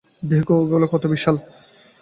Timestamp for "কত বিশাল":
0.93-1.35